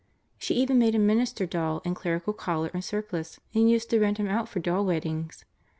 [0.39, 4.17] She even made a minister doll, in clerical collar and surplice, and used to rent
[4.17, 5.45] him out for doll weddings.